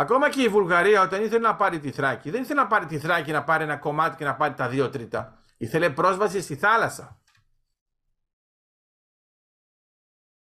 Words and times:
Ακόμα 0.00 0.30
και 0.30 0.42
η 0.42 0.48
Βουλγαρία 0.48 1.02
όταν 1.02 1.22
ήθελε 1.22 1.38
να 1.38 1.56
πάρει 1.56 1.80
τη 1.80 1.90
Θράκη, 1.90 2.30
δεν 2.30 2.42
ήθελε 2.42 2.60
να 2.60 2.66
πάρει 2.66 2.86
τη 2.86 2.98
Θράκη 2.98 3.32
να 3.32 3.44
πάρει 3.44 3.62
ένα 3.62 3.76
κομμάτι 3.76 4.16
και 4.16 4.24
να 4.24 4.36
πάρει 4.36 4.54
τα 4.54 4.68
δύο 4.68 4.90
τρίτα. 4.90 5.42
Ήθελε 5.56 5.90
πρόσβαση 5.90 6.40
στη 6.40 6.56
θάλασσα. 6.56 7.22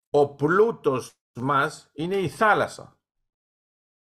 Ο 0.09 0.35
πλούτος 0.35 1.19
μας 1.33 1.89
είναι 1.93 2.15
η 2.15 2.29
θάλασσα. 2.29 2.99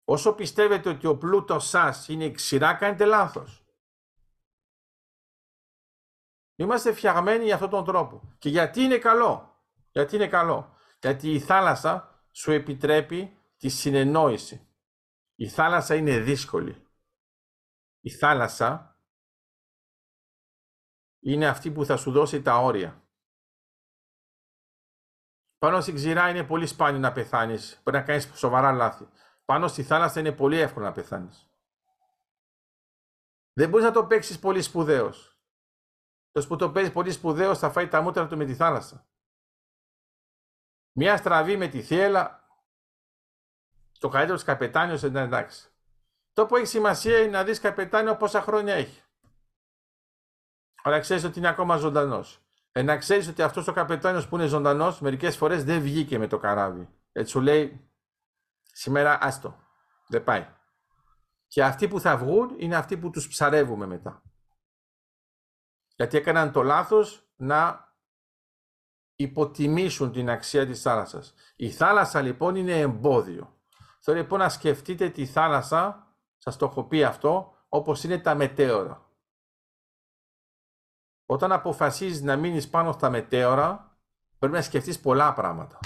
Όσο 0.03 0.33
πιστεύετε 0.33 0.89
ότι 0.89 1.07
ο 1.07 1.17
πλούτος 1.17 1.67
σας 1.67 2.07
είναι 2.07 2.25
η 2.25 2.31
ξηρά, 2.31 2.73
κάνετε 2.73 3.05
λάθος. 3.05 3.65
Είμαστε 6.55 6.93
φτιαγμένοι 6.93 7.43
για 7.43 7.53
αυτόν 7.53 7.69
τον 7.69 7.85
τρόπο. 7.85 8.35
Και 8.37 8.49
γιατί 8.49 8.81
είναι 8.81 8.97
καλό; 8.97 9.63
Γιατί 9.91 10.15
είναι 10.15 10.27
καλό; 10.27 10.75
Γιατί 10.99 11.31
η 11.31 11.39
θάλασσα 11.39 12.23
σου 12.31 12.51
επιτρέπει 12.51 13.37
τη 13.57 13.69
συνεννόηση. 13.69 14.66
Η 15.39 15.49
θάλασσα 15.49 15.95
είναι 15.95 16.19
δύσκολη. 16.19 16.87
Η 17.99 18.09
θάλασσα 18.09 18.99
είναι 21.19 21.47
αυτή 21.47 21.71
που 21.71 21.85
θα 21.85 21.97
σου 21.97 22.11
δώσει 22.11 22.41
τα 22.41 22.57
όρια. 22.57 23.09
Πάνω 25.57 25.81
στην 25.81 25.95
ξηρά 25.95 26.29
είναι 26.29 26.43
πολύ 26.43 26.67
σπάνιο 26.67 26.99
να 26.99 27.11
πεθάνεις. 27.11 27.79
Πρέπει 27.83 27.97
να 27.97 28.03
κάνεις 28.03 28.37
σοβαρά 28.37 28.71
λάθη. 28.71 29.07
Πάνω 29.45 29.67
στη 29.67 29.83
θάλασσα 29.83 30.19
είναι 30.19 30.31
πολύ 30.31 30.57
εύκολο 30.57 30.85
να 30.85 30.91
πεθάνεις. 30.91 31.51
Δεν 33.53 33.69
μπορείς 33.69 33.85
να 33.85 33.91
το 33.91 34.05
παίξεις 34.07 34.39
πολύ 34.39 34.61
σπουδαίος. 34.61 35.41
Το 36.31 36.47
που 36.47 36.55
το 36.55 36.71
παίζεις 36.71 36.93
πολύ 36.93 37.11
σπουδαίος 37.11 37.59
θα 37.59 37.71
φάει 37.71 37.87
τα 37.87 38.01
μούτρα 38.01 38.27
του 38.27 38.37
με 38.37 38.45
τη 38.45 38.55
θάλασσα. 38.55 39.09
Μια 40.91 41.17
στραβή 41.17 41.57
με 41.57 41.67
τη 41.67 41.81
θύελα, 41.81 42.46
το 43.99 44.09
καλύτερο 44.09 44.39
καπετάνιος 44.45 45.01
δεν 45.01 45.15
εντάξει. 45.15 45.69
Το 46.33 46.45
που 46.45 46.55
έχει 46.55 46.65
σημασία 46.65 47.19
είναι 47.19 47.29
να 47.29 47.43
δεις 47.43 47.59
καπετάνιο 47.59 48.15
πόσα 48.15 48.41
χρόνια 48.41 48.73
έχει. 48.73 49.01
Αλλά 50.83 50.99
ξέρεις 50.99 51.23
ότι 51.23 51.39
είναι 51.39 51.47
ακόμα 51.47 51.77
ζωντανός. 51.77 52.41
Ε, 52.71 52.81
να 52.81 52.97
ξέρεις 52.97 53.27
ότι 53.27 53.41
αυτός 53.41 53.67
ο 53.67 53.73
καπετάνιος 53.73 54.27
που 54.27 54.35
είναι 54.35 54.45
ζωντανός, 54.45 54.99
μερικές 54.99 55.37
φορές 55.37 55.63
δεν 55.63 55.81
βγήκε 55.81 56.17
με 56.17 56.27
το 56.27 56.37
καράβι. 56.37 56.89
Έτσι 57.11 57.31
σου 57.31 57.41
λέει, 57.41 57.91
σήμερα 58.71 59.17
άστο. 59.21 59.59
Δεν 60.07 60.23
πάει. 60.23 60.47
Και 61.47 61.63
αυτοί 61.63 61.87
που 61.87 61.99
θα 61.99 62.17
βγουν 62.17 62.55
είναι 62.57 62.75
αυτοί 62.75 62.97
που 62.97 63.09
τους 63.09 63.27
ψαρεύουμε 63.27 63.85
μετά. 63.85 64.21
Γιατί 65.95 66.17
έκαναν 66.17 66.51
το 66.51 66.63
λάθος 66.63 67.29
να 67.35 67.91
υποτιμήσουν 69.15 70.11
την 70.11 70.29
αξία 70.29 70.65
της 70.65 70.81
θάλασσας. 70.81 71.33
Η 71.55 71.71
θάλασσα 71.71 72.21
λοιπόν 72.21 72.55
είναι 72.55 72.79
εμπόδιο. 72.79 73.56
Θέλω 74.09 74.19
λοιπόν 74.19 74.39
να 74.39 74.49
σκεφτείτε 74.49 75.09
τη 75.09 75.25
θάλασσα, 75.25 76.15
σας 76.37 76.57
το 76.57 76.65
έχω 76.65 76.83
πει 76.83 77.03
αυτό, 77.03 77.57
όπως 77.69 78.03
είναι 78.03 78.19
τα 78.19 78.35
μετέωρα. 78.35 79.11
Όταν 81.25 81.51
αποφασίζεις 81.51 82.21
να 82.21 82.35
μείνεις 82.35 82.69
πάνω 82.69 82.91
στα 82.91 83.09
μετέωρα, 83.09 83.97
πρέπει 84.37 84.53
να 84.53 84.61
σκεφτείς 84.61 84.99
πολλά 84.99 85.33
πράγματα. 85.33 85.79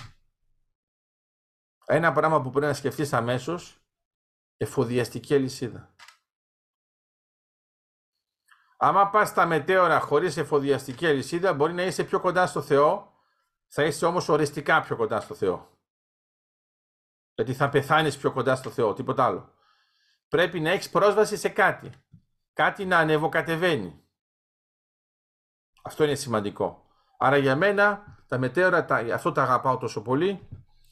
Ένα 1.86 2.12
πράγμα 2.12 2.42
που 2.42 2.50
πρέπει 2.50 2.66
να 2.66 2.74
σκεφτείς 2.74 3.14
αμέσως, 3.14 3.80
εφοδιαστική 4.58 5.36
αλυσίδα. 5.36 5.96
Άμα 8.78 9.10
πας 9.10 9.30
στα 9.30 9.46
μετέωρα 9.46 10.00
χωρίς 10.00 10.38
εφοδιαστική 10.38 11.08
αλυσίδα, 11.08 11.54
μπορεί 11.54 11.74
να 11.74 11.84
είσαι 11.84 12.04
πιο 12.04 12.20
κοντά 12.20 12.48
στο 12.48 12.62
Θεό, 12.62 13.14
θα 13.68 13.84
είσαι 13.84 14.06
όμως 14.06 14.30
οριστικά 14.30 14.82
πιο 14.82 14.96
κοντά 14.96 15.22
στο 15.22 15.36
Θεό. 15.36 15.71
Γιατί 17.34 17.54
θα 17.54 17.70
πεθάνεις 17.70 18.18
πιο 18.18 18.32
κοντά 18.32 18.56
στο 18.56 18.70
Θεό, 18.70 18.94
τίποτα 18.94 19.26
άλλο. 19.26 19.54
Πρέπει 20.28 20.60
να 20.60 20.70
έχεις 20.70 20.90
πρόσβαση 20.90 21.38
σε 21.38 21.50
κάτι. 21.50 21.92
Κάτι 22.54 22.86
να 22.86 22.98
ανεβοκατεβαίνει. 22.98 24.04
Αυτό 25.84 26.04
είναι 26.04 26.16
σημαντικό. 26.16 26.86
Άρα 27.18 27.38
για 27.38 27.56
μένα 27.56 28.04
τα 28.28 28.38
μετέωρα, 28.38 28.86
τα, 28.86 28.96
αυτό 28.96 29.32
τα 29.32 29.44
αγαπάω 29.44 29.78
τόσο 29.78 30.02
πολύ, 30.02 30.48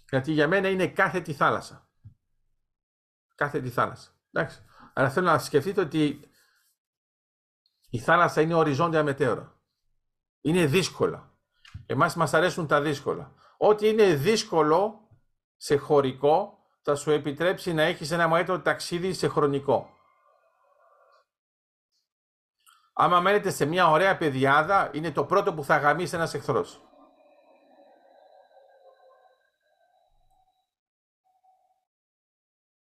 γιατί 0.10 0.32
για 0.32 0.48
μένα 0.48 0.70
είναι 0.70 0.88
κάθε 0.88 1.22
τη 1.22 1.34
θάλασσα. 1.34 1.90
Κάθε 3.36 3.62
τη 3.62 3.70
θάλασσα. 3.70 4.10
Εντάξει. 4.32 4.64
Αλλά 4.94 5.10
θέλω 5.10 5.26
να 5.26 5.38
σκεφτείτε 5.40 5.82
ότι 5.82 6.30
η 7.90 8.00
θάλασσα 8.00 8.42
είναι 8.42 8.54
οριζόντια 8.54 9.04
μετέωρα. 9.04 9.60
Είναι 10.42 10.66
δύσκολα. 10.66 11.32
Εμάς 11.86 12.16
μας 12.16 12.34
αρέσουν 12.34 12.68
τα 12.68 12.82
δύσκολα. 12.82 13.34
Ό,τι 13.58 13.88
είναι 13.88 14.14
δύσκολο 14.14 15.09
σε 15.62 15.76
χωρικό 15.76 16.58
θα 16.82 16.96
σου 16.96 17.12
επιτρέψει 17.12 17.74
να 17.74 17.82
έχεις 17.82 18.12
ένα 18.12 18.28
μεγαλύτερο 18.28 18.62
ταξίδι 18.62 19.14
σε 19.14 19.28
χρονικό. 19.28 19.90
Άμα 22.94 23.20
μένετε 23.20 23.50
σε 23.50 23.66
μια 23.66 23.90
ωραία 23.90 24.18
παιδιάδα, 24.18 24.90
είναι 24.94 25.12
το 25.12 25.26
πρώτο 25.26 25.54
που 25.54 25.64
θα 25.64 25.78
γαμίσει 25.78 26.16
ένας 26.16 26.34
εχθρός. 26.34 26.82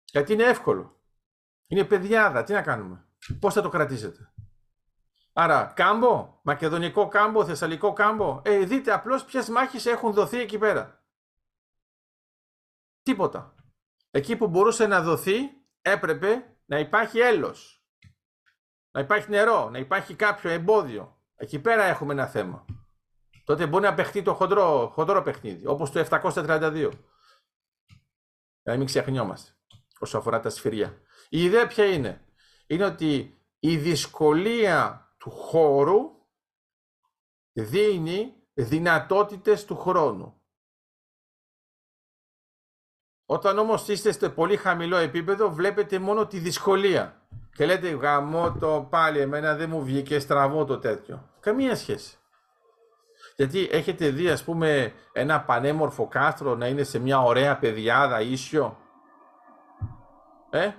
Γιατί 0.04 0.32
είναι 0.32 0.44
εύκολο. 0.44 1.00
Είναι 1.66 1.84
παιδιάδα. 1.84 2.44
Τι 2.44 2.52
να 2.52 2.62
κάνουμε. 2.62 3.06
Πώς 3.40 3.54
θα 3.54 3.62
το 3.62 3.68
κρατήσετε. 3.68 4.32
Άρα, 5.32 5.72
κάμπο, 5.76 6.38
μακεδονικό 6.42 7.08
κάμπο, 7.08 7.44
θεσσαλικό 7.44 7.92
κάμπο. 7.92 8.40
Ε, 8.44 8.58
δείτε 8.58 8.92
απλώς 8.92 9.24
ποιες 9.24 9.48
μάχες 9.48 9.86
έχουν 9.86 10.12
δοθεί 10.12 10.40
εκεί 10.40 10.58
πέρα. 10.58 10.97
Τίποτα. 13.08 13.54
Εκεί 14.10 14.36
που 14.36 14.48
μπορούσε 14.48 14.86
να 14.86 15.02
δοθεί 15.02 15.38
έπρεπε 15.82 16.56
να 16.64 16.78
υπάρχει 16.78 17.18
έλος. 17.18 17.84
Να 18.90 19.00
υπάρχει 19.00 19.30
νερό, 19.30 19.70
να 19.70 19.78
υπάρχει 19.78 20.14
κάποιο 20.14 20.50
εμπόδιο. 20.50 21.22
Εκεί 21.34 21.58
πέρα 21.58 21.84
έχουμε 21.84 22.12
ένα 22.12 22.26
θέμα. 22.26 22.64
Τότε 23.44 23.66
μπορεί 23.66 23.84
να 23.84 23.94
παιχτεί 23.94 24.22
το 24.22 24.34
χοντρό, 24.34 24.90
χοντρό 24.92 25.22
παιχνίδι, 25.22 25.66
όπως 25.66 25.90
το 25.90 25.98
732. 25.98 26.90
Να 28.62 28.76
μην 28.76 28.86
ξεχνιόμαστε 28.86 29.52
όσο 29.98 30.18
αφορά 30.18 30.40
τα 30.40 30.50
σφυριά. 30.50 31.00
Η 31.28 31.44
ιδέα 31.44 31.66
ποια 31.66 31.84
είναι; 31.84 32.24
Είναι 32.66 32.84
ότι 32.84 33.42
η 33.58 33.76
δυσκολία 33.76 35.08
του 35.18 35.30
χώρου 35.30 35.98
δίνει 37.52 38.34
δυνατότητες 38.54 39.64
του 39.64 39.76
χρόνου. 39.76 40.37
Όταν 43.30 43.58
όμως 43.58 43.88
είστε 43.88 44.12
σε 44.12 44.28
πολύ 44.28 44.56
χαμηλό 44.56 44.96
επίπεδο 44.96 45.50
βλέπετε 45.50 45.98
μόνο 45.98 46.26
τη 46.26 46.38
δυσκολία. 46.38 47.14
Και 47.52 47.66
λέτε 47.66 47.88
γαμώ 47.88 48.56
το 48.60 48.86
πάλι 48.90 49.18
εμένα 49.18 49.54
δεν 49.54 49.70
μου 49.70 49.84
βγήκε 49.84 50.18
στραβό 50.18 50.64
το 50.64 50.78
τέτοιο. 50.78 51.28
Καμία 51.40 51.76
σχέση. 51.76 52.16
Γιατί 53.36 53.68
έχετε 53.70 54.08
δει 54.08 54.28
ας 54.30 54.44
πούμε 54.44 54.92
ένα 55.12 55.40
πανέμορφο 55.40 56.06
κάστρο 56.06 56.54
να 56.54 56.66
είναι 56.66 56.82
σε 56.82 56.98
μια 56.98 57.22
ωραία 57.22 57.58
παιδιάδα 57.58 58.20
ίσιο; 58.20 58.76
Ε, 60.50 60.70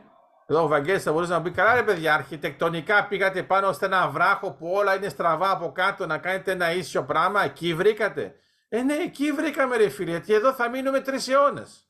εδώ 0.45 0.63
ο 0.63 0.67
Βαγγέλης 0.67 1.03
θα 1.03 1.11
μπορούσε 1.11 1.31
να 1.31 1.41
πει 1.41 1.51
καλά 1.51 1.73
ρε 1.73 1.83
παιδιά, 1.83 2.13
αρχιτεκτονικά 2.13 3.07
πήγατε 3.07 3.43
πάνω 3.43 3.73
σε 3.73 3.85
ένα 3.85 4.07
βράχο 4.07 4.51
που 4.51 4.71
όλα 4.71 4.95
είναι 4.95 5.09
στραβά 5.09 5.51
από 5.51 5.71
κάτω 5.71 6.05
να 6.05 6.17
κάνετε 6.17 6.51
ένα 6.51 6.73
ίσιο 6.73 7.03
πράγμα, 7.03 7.43
εκεί 7.43 7.73
βρήκατε. 7.73 8.35
Ε 8.69 8.81
ναι, 8.81 8.93
εκεί 8.93 9.31
βρήκαμε 9.31 9.77
ρε 9.77 9.89
φίλε, 9.89 10.09
γιατί 10.09 10.33
εδώ 10.33 10.53
θα 10.53 10.69
μείνουμε 10.69 10.99
τρεις 10.99 11.27
αιώνες. 11.27 11.88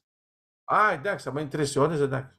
Α, 0.74 0.92
εντάξει, 0.92 1.30
άμα 1.30 1.42
είναι 1.42 1.50
τρεις 1.50 1.76
αιώνες, 1.76 2.00
εντάξει. 2.00 2.38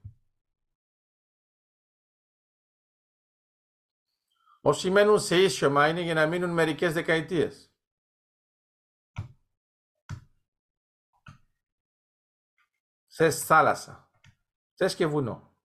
Όσοι 4.61 4.91
μένουν 4.91 5.21
σε 5.21 5.43
ίσιομα 5.43 5.89
είναι 5.89 6.01
για 6.01 6.15
να 6.15 6.27
μείνουν 6.27 6.51
μερικές 6.51 6.93
δεκαετίες. 6.93 7.75
Θες 13.07 13.45
θάλασσα. 13.45 14.11
Θες 14.75 14.95
και 14.95 15.07
βουνό. 15.07 15.57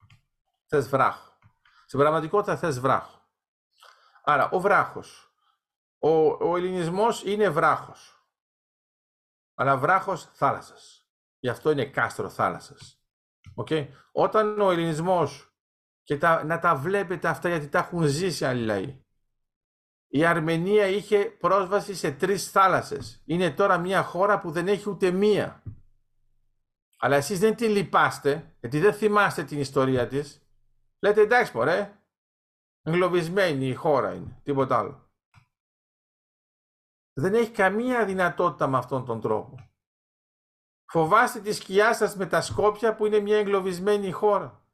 Θες 0.65 0.89
βράχο. 0.89 1.39
Στην 1.85 1.99
πραγματικότητα 1.99 2.57
θες 2.57 2.79
βράχο. 2.79 3.29
Άρα, 4.23 4.49
ο 4.49 4.59
βράχος. 4.59 5.33
Ο, 5.99 6.09
ο 6.49 6.57
ελληνισμός 6.57 7.23
είναι 7.23 7.49
βράχος. 7.49 8.27
Αλλά 9.53 9.77
βράχος 9.77 10.23
θάλασσας. 10.23 11.04
Γι' 11.45 11.51
αυτό 11.51 11.71
είναι 11.71 11.85
κάστρο 11.85 12.29
θάλασσας. 12.29 13.01
Okay. 13.55 13.87
Όταν 14.11 14.59
ο 14.59 14.71
ελληνισμός, 14.71 15.55
και 16.03 16.17
τα, 16.17 16.43
να 16.43 16.59
τα 16.59 16.75
βλέπετε 16.75 17.27
αυτά 17.27 17.49
γιατί 17.49 17.67
τα 17.67 17.79
έχουν 17.79 18.03
ζήσει 18.03 18.45
άλλοι 18.45 18.65
λαοί. 18.65 19.03
Η 20.07 20.25
Αρμενία 20.25 20.87
είχε 20.87 21.25
πρόσβαση 21.25 21.95
σε 21.95 22.11
τρεις 22.11 22.51
θάλασσες. 22.51 23.21
Είναι 23.25 23.51
τώρα 23.51 23.77
μια 23.77 24.03
χώρα 24.03 24.39
που 24.39 24.51
δεν 24.51 24.67
έχει 24.67 24.89
ούτε 24.89 25.11
μία. 25.11 25.63
Αλλά 26.97 27.15
εσείς 27.15 27.39
δεν 27.39 27.55
την 27.55 27.69
λυπάστε, 27.69 28.55
γιατί 28.59 28.79
δεν 28.79 28.93
θυμάστε 28.93 29.43
την 29.43 29.59
ιστορία 29.59 30.07
της. 30.07 30.47
Λέτε 30.99 31.21
εντάξει 31.21 31.57
μωρέ, 31.57 31.99
εγκλωβισμένη 32.81 33.67
η 33.67 33.73
χώρα 33.73 34.13
είναι, 34.13 34.39
τίποτα 34.43 34.77
άλλο. 34.77 35.09
Δεν 37.13 37.33
έχει 37.33 37.51
καμία 37.51 38.05
δυνατότητα 38.05 38.67
με 38.67 38.77
αυτόν 38.77 39.05
τον 39.05 39.21
τρόπο. 39.21 39.64
Φοβάστε 40.85 41.39
τη 41.39 41.53
σκιά 41.53 41.93
σας 41.93 42.15
με 42.15 42.25
τα 42.25 42.41
Σκόπια 42.41 42.95
που 42.95 43.05
είναι 43.05 43.19
μια 43.19 43.37
εγκλωβισμένη 43.37 44.11
χώρα. 44.11 44.65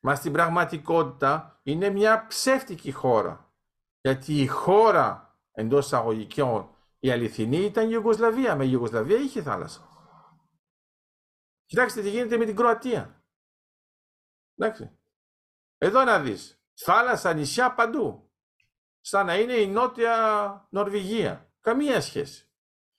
Μα 0.00 0.14
στην 0.14 0.32
πραγματικότητα 0.32 1.60
είναι 1.62 1.90
μια 1.90 2.26
ψεύτικη 2.26 2.92
χώρα. 2.92 3.52
Γιατί 4.00 4.40
η 4.40 4.46
χώρα 4.46 5.38
εντός 5.52 5.84
εισαγωγικών 5.84 6.74
η 6.98 7.10
αληθινή 7.10 7.56
ήταν 7.56 7.84
η 7.86 7.90
Ιουγκοσλαβία. 7.92 8.56
Με 8.56 8.64
η 8.64 8.68
Ιουγκοσλαβία 8.72 9.16
είχε 9.16 9.42
θάλασσα. 9.42 9.88
Κοιτάξτε 11.64 12.02
τι 12.02 12.10
γίνεται 12.10 12.36
με 12.36 12.44
την 12.44 12.56
Κροατία. 12.56 13.24
Εντάξει. 14.56 14.98
Εδώ 15.78 16.04
να 16.04 16.20
δεις. 16.20 16.62
Θάλασσα, 16.74 17.32
νησιά 17.32 17.74
παντού. 17.74 18.32
Σαν 19.00 19.26
να 19.26 19.38
είναι 19.38 19.52
η 19.52 19.66
νότια 19.66 20.66
Νορβηγία. 20.70 21.52
Καμία 21.60 22.00
σχέση. 22.00 22.48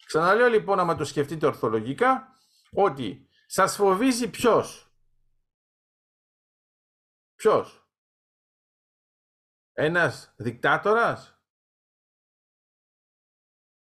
Ξαναλέω 0.05 0.47
λοιπόν, 0.47 0.79
άμα 0.79 0.95
το 0.95 1.05
σκεφτείτε 1.05 1.45
ορθολογικά, 1.45 2.39
ότι 2.71 3.29
σας 3.45 3.75
φοβίζει 3.75 4.29
ποιος; 4.29 4.89
Ποιος; 7.35 7.89
Ένας 9.73 10.33
δικτάτορας; 10.37 11.39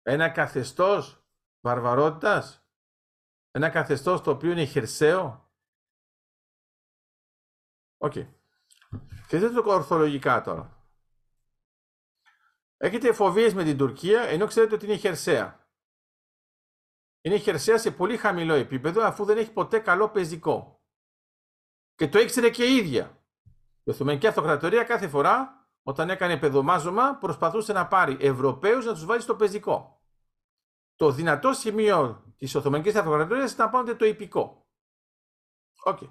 Ένα 0.02 0.30
καθεστώς 0.30 1.26
βαρβαρότητας; 1.60 2.66
Ένα 3.50 3.70
καθεστώς 3.70 4.20
το 4.20 4.30
οποίο 4.30 4.50
είναι 4.50 4.64
χερσαίο; 4.64 5.52
Οκ. 7.96 8.12
Okay. 8.14 8.34
Σκεφτείτε 9.24 9.62
το 9.62 9.70
ορθολογικά 9.70 10.40
τώρα. 10.40 10.86
Έχετε 12.76 13.12
φοβίες 13.12 13.54
με 13.54 13.64
την 13.64 13.76
Τουρκία 13.76 14.22
ενώ 14.22 14.46
ξέρετε 14.46 14.74
ότι 14.74 14.84
είναι 14.84 14.96
χερσαία. 14.96 15.61
Είναι 17.22 17.36
χερσαία 17.38 17.78
σε 17.78 17.90
πολύ 17.90 18.16
χαμηλό 18.16 18.54
επίπεδο 18.54 19.02
αφού 19.02 19.24
δεν 19.24 19.38
έχει 19.38 19.52
ποτέ 19.52 19.78
καλό 19.78 20.08
πεζικό. 20.08 20.82
Και 21.94 22.08
το 22.08 22.18
ήξερε 22.18 22.50
και 22.50 22.64
η 22.64 22.76
ίδια. 22.76 23.22
Η 23.82 23.90
Οθωμανική 23.90 24.26
Αυτοκρατορία 24.26 24.84
κάθε 24.84 25.08
φορά 25.08 25.66
όταν 25.82 26.10
έκανε 26.10 26.38
παιδομάζωμα 26.38 27.16
προσπαθούσε 27.16 27.72
να 27.72 27.86
πάρει 27.86 28.16
Ευρωπαίους 28.20 28.84
να 28.84 28.92
τους 28.92 29.04
βάλει 29.04 29.20
στο 29.20 29.36
πεζικό. 29.36 30.02
Το 30.96 31.10
δυνατό 31.10 31.52
σημείο 31.52 32.24
της 32.36 32.54
Οθωμανικής 32.54 32.94
Αυτοκρατορίας 32.94 33.52
ήταν 33.52 33.70
πάντα 33.70 33.96
το 33.96 34.04
ιππικό. 34.04 34.66
Οκ. 35.84 35.98
Okay. 36.00 36.10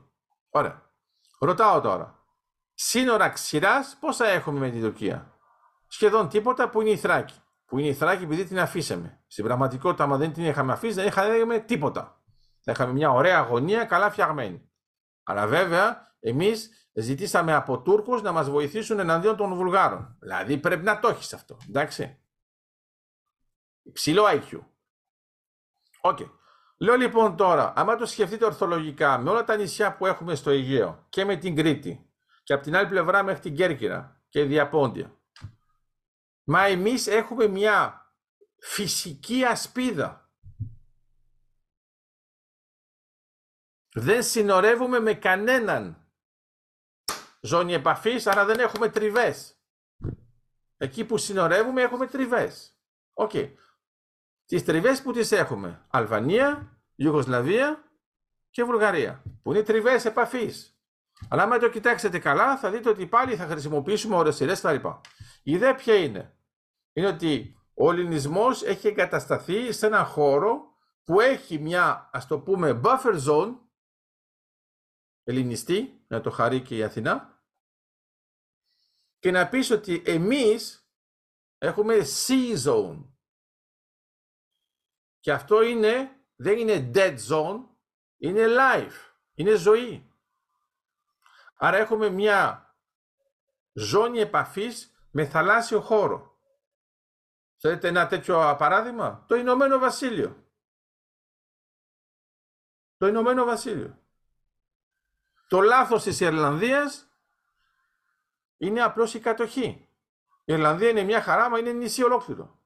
Ωραία. 0.49 0.93
Ρωτάω 1.39 1.81
τώρα. 1.81 2.25
Σύνορα 2.73 3.29
ξηράς 3.29 3.97
πόσα 3.99 4.27
έχουμε 4.27 4.59
με 4.59 4.69
την 4.69 4.81
Τουρκία; 4.81 5.39
Σχεδόν 5.87 6.29
τίποτα 6.29 6.69
που 6.69 6.81
είναι 6.81 6.89
η 6.89 6.97
Θράκη. 6.97 7.41
Που 7.71 7.79
είναι 7.79 7.87
η 7.87 7.93
Θράκη 7.93 8.23
επειδή 8.23 8.43
την 8.43 8.59
αφήσαμε. 8.59 9.23
Στην 9.27 9.43
πραγματικότητα, 9.43 10.03
άμα 10.03 10.17
δεν 10.17 10.33
την 10.33 10.45
είχαμε 10.45 10.73
αφήσει, 10.73 10.93
δεν 10.93 11.07
είχαμε 11.07 11.59
τίποτα. 11.59 12.21
Θα 12.61 12.71
είχαμε 12.71 12.93
μια 12.93 13.11
ωραία 13.11 13.37
αγωνία 13.37 13.85
καλά 13.85 14.11
φτιαγμένη. 14.11 14.69
Αλλά 15.23 15.47
βέβαια, 15.47 16.15
εμείς 16.19 16.89
ζητήσαμε 16.93 17.53
από 17.53 17.81
Τούρκους 17.81 18.21
να 18.21 18.31
μας 18.31 18.49
βοηθήσουν 18.49 18.99
εναντίον 18.99 19.35
των 19.35 19.53
Βουλγάρων. 19.53 20.17
Δηλαδή 20.19 20.57
πρέπει 20.57 20.83
να 20.83 20.99
το 20.99 21.07
έχεις 21.07 21.33
αυτό. 21.33 21.57
Εντάξει. 21.67 22.19
Υψηλό 23.81 24.23
IQ. 24.27 24.59
Okay. 26.01 26.29
Λέω 26.77 26.95
λοιπόν 26.95 27.35
τώρα, 27.35 27.73
άμα 27.75 27.95
το 27.95 28.05
σκεφτείτε 28.05 28.45
ορθολογικά, 28.45 29.17
με 29.17 29.29
όλα 29.29 29.43
τα 29.43 29.55
νησιά 29.55 29.97
που 29.97 30.05
έχουμε 30.05 30.35
στο 30.35 30.49
Αιγαίο 30.49 31.05
και 31.09 31.25
με 31.25 31.35
την 31.35 31.55
Κρήτη 31.55 32.09
και 32.43 32.53
από 32.53 32.63
την 32.63 32.75
άλλη 32.75 32.87
πλευρά 32.87 33.23
μέχρι 33.23 33.41
την 33.41 33.55
Κέρκυρα 33.55 34.21
και 34.29 34.43
Διαπόντια. 34.43 35.20
Μα 36.51 36.65
εμείς 36.65 37.07
έχουμε 37.07 37.47
μια 37.47 38.05
φυσική 38.59 39.43
ασπίδα. 39.43 40.31
Δεν 43.93 44.23
συνορεύουμε 44.23 44.99
με 44.99 45.13
κανέναν 45.13 46.11
ζώνη 47.41 47.73
επαφής, 47.73 48.27
άρα 48.27 48.45
δεν 48.45 48.59
έχουμε 48.59 48.89
τριβές. 48.89 49.61
Εκεί 50.77 51.05
που 51.05 51.17
συνορεύουμε 51.17 51.81
έχουμε 51.81 52.07
τριβές. 52.07 52.77
Okay. 53.13 53.53
Τις 54.45 54.63
τριβές 54.63 55.01
που 55.01 55.11
τις 55.11 55.31
έχουμε, 55.31 55.85
Αλβανία, 55.89 56.81
Ιουγκοσλαβία 56.95 57.83
και 58.49 58.63
Βουλγαρία, 58.63 59.23
που 59.43 59.51
είναι 59.51 59.63
τριβές 59.63 60.05
επαφής. 60.05 60.75
Αλλά 61.29 61.43
άμα 61.43 61.57
το 61.57 61.69
κοιτάξετε 61.69 62.19
καλά, 62.19 62.57
θα 62.57 62.71
δείτε 62.71 62.89
ότι 62.89 63.07
πάλι 63.07 63.35
θα 63.35 63.47
χρησιμοποιήσουμε 63.47 64.15
οροσειρές 64.15 64.61
κτλ. 64.61 64.87
Η 65.43 65.51
ιδέα 65.51 65.75
ποια 65.75 65.95
είναι; 65.95 66.35
Είναι 66.93 67.07
ότι 67.07 67.59
ο 67.73 67.91
ελληνισμός 67.91 68.63
έχει 68.63 68.87
εγκατασταθεί 68.87 69.71
σε 69.71 69.85
ένα 69.85 70.05
χώρο 70.05 70.77
που 71.03 71.19
έχει 71.19 71.59
μια, 71.59 72.09
ας 72.13 72.27
το 72.27 72.39
πούμε, 72.39 72.81
buffer 72.83 73.25
zone, 73.27 73.59
ελληνιστί, 75.23 76.05
να 76.07 76.21
το 76.21 76.29
χαρεί 76.29 76.61
και 76.61 76.75
η 76.75 76.83
Αθηνά, 76.83 77.43
και 79.19 79.31
να 79.31 79.49
πεις 79.49 79.71
ότι 79.71 80.01
εμείς 80.05 80.89
έχουμε 81.57 81.97
sea 82.27 82.57
zone. 82.65 83.05
Και 85.19 85.31
αυτό 85.31 85.61
είναι, 85.61 86.25
δεν 86.35 86.57
είναι 86.57 86.91
dead 86.93 87.17
zone, 87.29 87.65
είναι 88.17 88.45
life, 88.47 89.15
είναι 89.33 89.55
ζωή. 89.55 90.11
Άρα 91.55 91.77
έχουμε 91.77 92.09
μια 92.09 92.65
ζώνη 93.73 94.19
επαφής 94.19 94.95
με 95.11 95.25
θαλάσσιο 95.25 95.81
χώρο. 95.81 96.30
Θέλετε 97.61 97.87
ένα 97.87 98.07
τέτοιο 98.07 98.55
παράδειγμα. 98.57 99.25
Το 99.27 99.35
Ηνωμένο 99.35 99.77
Βασίλειο. 99.77 100.45
Το 102.97 103.07
Ηνωμένο 103.07 103.43
Βασίλειο. 103.45 103.99
Το 105.47 105.59
λάθος 105.59 106.03
της 106.03 106.19
Ιρλανδίας 106.19 107.11
είναι 108.57 108.81
απλώς 108.81 109.13
η 109.13 109.19
κατοχή. 109.19 109.89
Η 110.43 110.53
Ιρλανδία 110.53 110.89
είναι 110.89 111.03
μια 111.03 111.21
χαρά, 111.21 111.49
μα 111.49 111.59
είναι 111.59 111.71
νησί 111.71 112.03
ολόκληρο. 112.03 112.61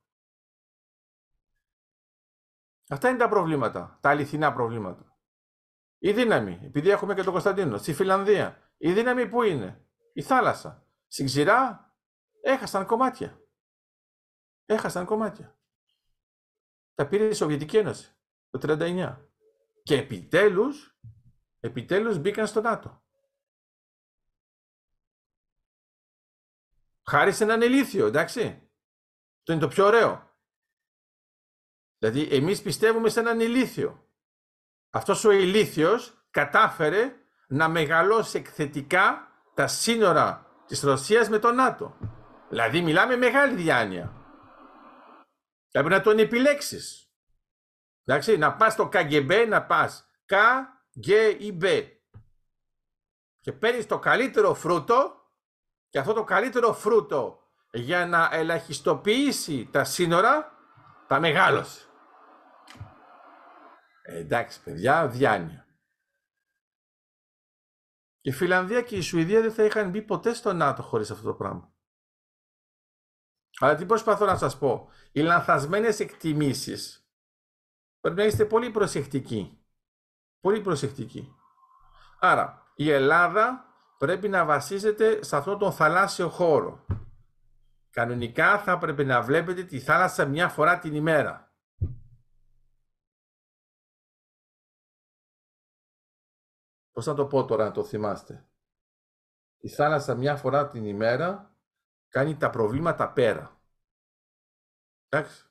Αυτά 2.89 3.09
είναι 3.09 3.18
τα 3.18 3.30
προβλήματα, 3.30 3.98
τα 4.01 4.09
αληθινά 4.09 4.53
προβλήματα. 4.53 5.18
Η 5.98 6.13
δύναμη, 6.13 6.59
επειδή 6.63 6.89
έχουμε 6.89 7.13
και 7.13 7.24
τον 7.24 7.31
Κωνσταντίνο, 7.31 7.77
στη 7.77 7.94
Φιλανδία, 7.94 8.71
η 8.77 8.94
δύναμη 8.94 9.30
που 9.30 9.44
είναι; 9.44 9.88
Η 10.13 10.21
θάλασσα. 10.21 10.88
Στην 11.07 11.25
ξηρά 11.25 11.94
έχασαν 12.41 12.86
κομμάτια. 12.86 13.39
Έχασαν 14.65 15.06
κομμάτια. 15.06 15.59
Τα 16.95 17.07
πήρε 17.07 17.25
η 17.25 17.33
Σοβιετική 17.33 17.77
Ένωση 17.77 18.15
το 18.50 18.59
1939. 18.59 19.17
Και 19.83 19.97
επιτέλους, 19.97 20.97
επιτέλους 21.59 22.17
μπήκαν 22.17 22.47
στο 22.47 22.62
ΝΑΤΟ. 22.62 23.03
Χάρη 27.07 27.31
σε 27.31 27.43
έναν 27.43 27.62
ηλίθιο, 27.62 28.05
εντάξει. 28.05 28.69
Το 29.43 29.53
είναι 29.53 29.62
το 29.62 29.67
πιο 29.67 29.86
ωραίο. 29.86 30.29
Δηλαδή, 31.98 32.36
εμείς 32.36 32.62
πιστεύουμε 32.62 33.10
σε 33.10 33.19
έναν 33.19 33.39
ηλίθιο. 33.39 34.10
Αυτός 34.89 35.24
ο 35.24 35.31
ηλίθιος 35.31 36.25
κατάφερε 36.29 37.15
να 37.48 37.67
μεγαλώσει 37.69 38.38
εκθετικά 38.38 39.27
τα 39.53 39.67
σύνορα 39.67 40.45
της 40.65 40.81
Ρωσίας 40.81 41.29
με 41.29 41.39
τον 41.39 41.55
ΝΑΤΟ. 41.55 41.98
Δηλαδή 42.50 42.81
μιλάμε 42.81 43.15
μεγάλη 43.15 43.55
διάνοια. 43.55 44.25
Πρέπει 45.75 45.89
να 45.89 46.01
τον 46.01 46.20
επιλέξεις. 46.20 47.10
Εντάξει, 48.05 48.38
να 48.38 48.55
πας 48.55 48.74
στο 48.74 48.89
ΚΑΓΕΜΠΕ, 48.89 49.46
να 49.46 49.65
πας 49.65 50.10
ΚΑΓΕΙΜΠΕ. 50.25 52.01
Και 53.39 53.51
παίρνεις 53.51 53.86
το 53.86 54.00
καλύτερο 54.00 54.53
φρούτο 54.53 55.15
και 55.89 56.00
αυτό 56.00 56.13
το 56.13 56.24
καλύτερο 56.24 56.74
φρούτο 56.74 57.39
για 57.72 58.05
να 58.05 58.29
ελαχιστοποιήσει 58.32 59.70
τα 59.72 59.84
σύνορα, 59.84 60.51
τα 61.08 61.20
μεγάλωσε. 61.20 61.86
Ε, 64.01 64.17
εντάξει 64.17 64.63
παιδιά, 64.63 65.08
διάνοια. 65.08 65.67
Η 68.22 68.32
Φιλανδία 68.32 68.82
και 68.82 68.96
η 68.96 69.01
Σουηδία 69.01 69.41
δεν 69.41 69.53
θα 69.53 69.63
είχαν 69.63 69.89
μπει 69.89 70.01
ποτέ 70.01 70.34
στο 70.34 70.53
ΝΑΤΟ 70.53 70.82
χωρίς 70.82 71.12
αυτό 71.12 71.25
το 71.27 71.34
πράγμα. 71.34 71.75
Αλλά 73.59 73.75
τι 73.75 73.85
προσπαθώ 73.85 74.25
να 74.25 74.38
σας 74.38 74.57
πω. 74.57 74.89
Οι 75.12 75.21
λανθασμένες 75.21 76.00
εκτιμήσεις 76.00 77.09
πρέπει 78.00 78.17
να 78.17 78.25
είστε 78.25 78.45
πολύ 78.45 78.71
προσεκτικοί. 78.71 79.59
Πολύ 80.39 80.62
προσεκτικοί. 80.62 81.35
Άρα, 82.19 82.71
η 82.75 82.89
Ελλάδα 82.89 83.65
πρέπει 83.97 84.29
να 84.29 84.45
βασίζεται 84.45 85.24
σε 85.24 85.35
αυτόν 85.35 85.57
τον 85.57 85.71
θαλάσσιο 85.71 86.29
χώρο. 86.29 86.85
Κανονικά 87.89 88.59
θα 88.59 88.77
πρέπει 88.77 89.05
να 89.05 89.21
βλέπετε 89.21 89.63
τη 89.63 89.79
θάλασσα 89.79 90.25
μια 90.25 90.50
φορά 90.50 90.79
την 90.79 90.95
ημέρα. 90.95 91.45
πώς 96.95 97.05
να 97.05 97.13
το 97.13 97.25
πω 97.25 97.45
τώρα 97.45 97.63
να 97.63 97.71
το 97.71 97.83
θυμάστε. 97.83 98.47
Η 99.57 99.69
θάλασσα 99.69 100.15
μια 100.15 100.35
φορά 100.35 100.67
την 100.67 100.85
ημέρα 100.85 101.54
κάνει 102.15 102.38
τα 102.38 102.50
προβλήματα 102.50 103.12
πέρα. 103.12 103.62
Εντάξει. 105.10 105.45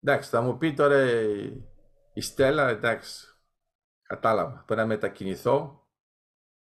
Εντάξει, 0.00 0.30
θα 0.30 0.40
μου 0.40 0.56
πει 0.56 0.74
τώρα 0.74 1.10
η 2.12 2.20
Στέλλα, 2.20 2.68
εντάξει, 2.68 3.26
κατάλαβα, 4.02 4.64
πρέπει 4.64 4.80
να 4.80 4.86
μετακινηθώ. 4.86 5.88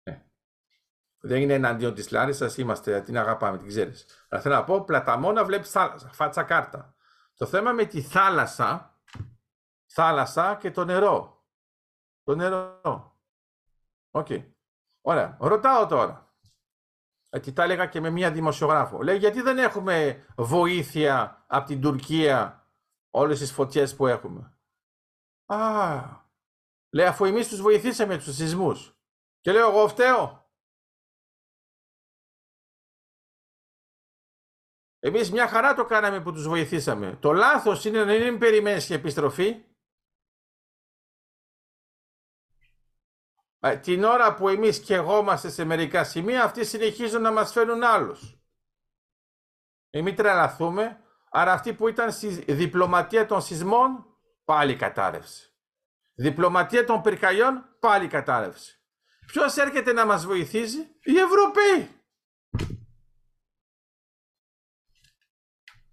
Ναι. 0.02 0.26
Δεν 1.18 1.40
είναι 1.40 1.54
εναντίον 1.54 1.94
της 1.94 2.10
Λάρισα, 2.10 2.52
είμαστε, 2.56 3.00
την 3.00 3.18
αγαπάμε, 3.18 3.58
την 3.58 3.68
ξέρεις. 3.68 4.26
Αλλά 4.28 4.42
θέλω 4.42 4.54
να 4.54 4.64
πω, 4.64 4.84
πλαταμόνα 4.84 5.44
βλέπεις 5.44 5.70
θάλασσα, 5.70 6.12
φάτσα 6.12 6.42
κάρτα. 6.42 6.96
Το 7.34 7.46
θέμα 7.46 7.72
με 7.72 7.84
τη 7.84 8.02
θάλασσα, 8.02 9.00
θάλασσα 9.92 10.56
και 10.56 10.70
το 10.70 10.84
νερό. 10.84 11.46
Το 12.22 12.34
νερό. 12.34 12.80
Okay. 14.10 14.52
Ωραία. 15.00 15.36
Ρωτάω 15.40 15.86
τώρα. 15.86 16.25
Γιατί 17.36 17.52
τα 17.52 17.62
έλεγα 17.62 17.86
και 17.86 18.00
με 18.00 18.10
μία 18.10 18.30
δημοσιογράφο. 18.30 19.02
Λέει, 19.02 19.16
γιατί 19.16 19.40
δεν 19.40 19.58
έχουμε 19.58 20.24
βοήθεια 20.36 21.44
από 21.46 21.66
την 21.66 21.80
Τουρκία 21.80 22.66
όλες 23.10 23.38
τις 23.38 23.52
φωτιές 23.52 23.96
που 23.96 24.06
έχουμε; 24.06 24.58
Α, 25.46 26.02
λέει, 26.90 27.06
αφού 27.06 27.24
εμείς 27.24 27.48
τους 27.48 27.60
βοηθήσαμε 27.60 28.16
τους 28.16 28.34
σεισμούς. 28.34 28.96
Και 29.40 29.52
λέω, 29.52 29.68
εγώ 29.68 29.88
φταίω. 29.88 30.50
Εμείς 34.98 35.30
μια 35.30 35.48
χαρά 35.48 35.74
το 35.74 35.84
κάναμε 35.84 36.20
που 36.20 36.32
τους 36.32 36.48
βοηθήσαμε. 36.48 37.16
Το 37.20 37.32
λάθος 37.32 37.84
είναι 37.84 38.04
να 38.04 38.12
μην 38.12 38.38
περιμένεις 38.38 38.86
για 38.86 38.96
επιστροφή. 38.96 39.64
Την 43.80 44.04
ώρα 44.04 44.34
που 44.34 44.48
εμείς 44.48 44.80
κεγόμαστε 44.80 45.50
σε 45.50 45.64
μερικά 45.64 46.04
σημεία, 46.04 46.44
αυτοί 46.44 46.64
συνεχίζουν 46.64 47.22
να 47.22 47.32
μας 47.32 47.52
φέρουν 47.52 47.82
άλλους. 47.82 48.36
Εμείς 49.90 50.14
τρελαθούμε, 50.14 51.00
άρα 51.30 51.52
αυτοί 51.52 51.74
που 51.74 51.88
ήταν 51.88 52.12
στη 52.12 52.28
διπλωματία 52.52 53.26
των 53.26 53.42
σεισμών, 53.42 54.06
πάλι 54.44 54.76
κατάρρευση. 54.76 55.50
Διπλωματία 56.14 56.84
των 56.84 57.02
πυρκαγιών, 57.02 57.76
πάλι 57.80 58.08
κατάρρευση. 58.08 58.80
Ποιος 59.26 59.56
έρχεται 59.56 59.92
να 59.92 60.06
μας 60.06 60.26
βοηθήσει, 60.26 60.78
οι 61.02 61.18
Ευρωπαίοι. 61.18 61.90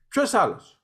Ποιος 0.08 0.34
άλλος; 0.34 0.84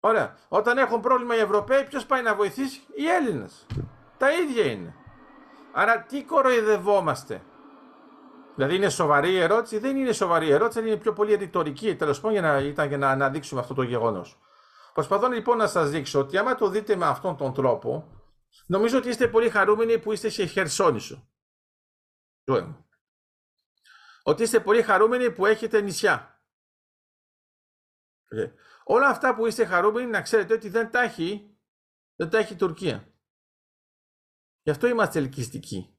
Ωραία. 0.00 0.36
Όταν 0.48 0.78
έχουν 0.78 1.00
πρόβλημα 1.00 1.36
οι 1.36 1.38
Ευρωπαίοι, 1.38 1.84
ποιος 1.84 2.06
πάει 2.06 2.22
να 2.22 2.34
βοηθήσει, 2.34 2.80
οι 2.96 3.08
Έλληνες. 3.08 3.66
Τα 4.18 4.32
ίδια 4.32 4.64
είναι. 4.64 5.03
Άρα 5.76 6.02
τι 6.02 6.24
κοροϊδευόμαστε; 6.24 7.42
Δηλαδή 8.54 8.76
είναι 8.76 8.88
σοβαρή 8.88 9.32
η 9.32 9.38
ερώτηση, 9.38 9.78
δεν 9.78 9.96
είναι 9.96 10.12
σοβαρή 10.12 10.46
η 10.46 10.52
ερώτηση, 10.52 10.80
είναι 10.80 10.96
πιο 10.96 11.12
πολύ 11.12 11.34
ρητορική 11.34 11.96
τέλος 11.96 12.20
πάντων 12.20 12.32
για 12.32 12.42
να, 12.42 12.58
ήταν 12.58 12.88
για 12.88 12.98
να 12.98 13.10
αναδείξουμε 13.10 13.60
αυτό 13.60 13.74
το 13.74 13.82
γεγονός. 13.82 14.38
Προσπαθώ 14.92 15.28
λοιπόν 15.28 15.56
να 15.56 15.66
σας 15.66 15.90
δείξω 15.90 16.18
ότι 16.18 16.38
άμα 16.38 16.54
το 16.54 16.68
δείτε 16.68 16.96
με 16.96 17.06
αυτόν 17.06 17.36
τον 17.36 17.54
τρόπο, 17.54 18.08
νομίζω 18.66 18.98
ότι 18.98 19.08
είστε 19.08 19.28
πολύ 19.28 19.50
χαρούμενοι 19.50 19.98
που 19.98 20.12
είστε 20.12 20.28
σε 20.28 20.44
Χερσόνησο. 20.44 21.28
Ότι 24.22 24.42
είστε 24.42 24.60
πολύ 24.60 24.82
χαρούμενοι 24.82 25.30
που 25.30 25.46
έχετε 25.46 25.80
νησιά. 25.80 26.42
Ε, 28.28 28.50
όλα 28.84 29.08
αυτά 29.08 29.34
που 29.34 29.46
είστε 29.46 29.64
χαρούμενοι 29.64 30.10
να 30.10 30.22
ξέρετε 30.22 30.54
ότι 30.54 30.68
δεν 30.68 30.90
τα 30.90 31.00
έχει, 31.00 31.58
δεν 32.16 32.30
τα 32.30 32.38
έχει 32.38 32.52
η 32.52 32.56
Τουρκία. 32.56 33.13
Γι' 34.64 34.70
αυτό 34.70 34.86
είμαστε 34.86 35.18
ελκυστικοί. 35.18 35.98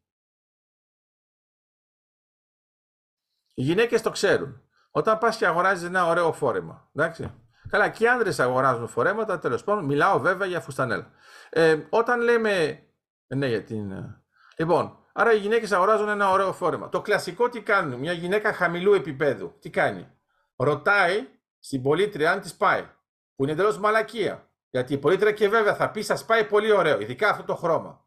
Οι 3.53 3.62
γυναίκες 3.62 4.01
το 4.01 4.10
ξέρουν. 4.10 4.62
Όταν 4.91 5.17
πας 5.17 5.38
και 5.38 5.48
αγοράζεις 5.48 5.88
ένα 5.88 6.07
ωραίο 6.07 6.34
φόρεμα, 6.34 6.89
εντάξει. 6.95 7.34
Καλά, 7.69 7.89
και 7.89 8.03
οι 8.03 8.07
άνδρες 8.07 8.39
αγοράζουν 8.39 8.88
φορέματα, 8.88 9.39
τέλος 9.39 9.63
πάντων, 9.63 9.86
μιλάω 9.86 10.19
βέβαια 10.19 10.48
για 10.48 10.62
φουστανέλα. 10.62 11.12
Ε, 11.50 11.86
όταν 11.89 12.22
λέμε, 12.22 12.84
ναι 13.27 13.48
για 13.48 13.63
την... 13.63 13.91
Ε, 13.91 14.24
λοιπόν, 14.57 14.98
άρα 15.13 15.34
οι 15.34 15.38
γυναίκες 15.38 15.72
αγοράζουν 15.72 16.10
ένα 16.10 16.31
ωραίο 16.31 16.53
φόρεμα. 16.53 16.89
Το 16.89 17.01
κλασικό 17.01 17.50
τι 17.50 17.62
κάνουν, 17.62 18.00
μια 18.00 18.13
γυναίκα 18.13 18.53
χαμηλού 18.53 18.93
επίπεδου, 18.93 19.57
τι 19.60 19.69
κάνει; 19.69 20.12
Ρωτάει 20.55 21.27
στην 21.60 21.81
πολίτρια 21.81 22.31
αν 22.31 22.41
της 22.41 22.55
πάει. 22.55 22.89
Που 23.36 23.43
είναι 23.43 23.51
εντελώς 23.51 23.77
μαλακία. 23.77 24.50
Γιατί 24.69 24.93
η 24.93 24.98
πολίτρια 24.98 25.31
και 25.31 25.50
βέβαια 25.50 25.75
θα 25.75 25.91
πει, 25.91 26.01
σας 26.01 26.25
πάει 26.25 26.45
πολύ 26.45 26.72
ωραίο, 26.72 27.00
ειδικά 27.00 27.29
αυτό 27.29 27.43
το 27.43 27.55
χρώμα. 27.55 28.04